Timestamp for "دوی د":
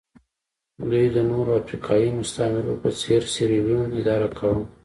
0.89-1.17